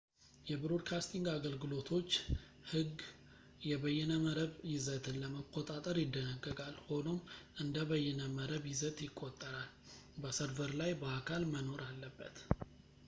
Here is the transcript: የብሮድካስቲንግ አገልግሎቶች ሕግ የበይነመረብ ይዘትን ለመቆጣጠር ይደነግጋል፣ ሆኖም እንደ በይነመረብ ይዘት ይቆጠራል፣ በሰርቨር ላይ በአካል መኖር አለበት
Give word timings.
የብሮድካስቲንግ 0.49 1.25
አገልግሎቶች 1.33 2.07
ሕግ 2.71 3.01
የበይነመረብ 3.69 4.53
ይዘትን 4.71 5.19
ለመቆጣጠር 5.23 5.97
ይደነግጋል፣ 6.03 6.73
ሆኖም 6.87 7.19
እንደ 7.65 7.77
በይነመረብ 7.91 8.65
ይዘት 8.71 8.97
ይቆጠራል፣ 9.07 9.69
በሰርቨር 10.23 10.73
ላይ 10.83 10.93
በአካል 11.03 11.45
መኖር 11.55 11.83
አለበት 11.91 12.39